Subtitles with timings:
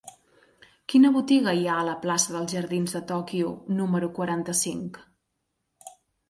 [0.93, 4.99] Quina botiga hi ha a la plaça dels Jardins de Tòquio número quaranta-cinc?